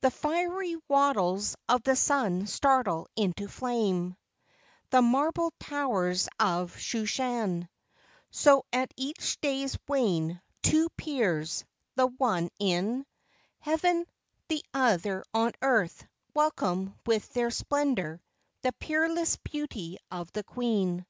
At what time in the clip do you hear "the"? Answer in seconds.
0.00-0.10, 1.82-1.94, 4.88-5.02, 11.94-12.06, 14.48-14.64, 18.62-18.72, 20.32-20.42